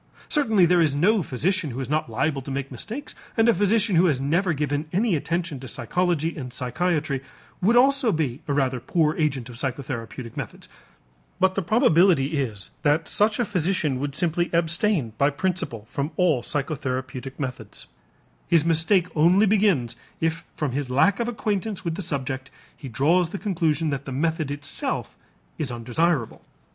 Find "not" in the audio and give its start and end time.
1.87-2.09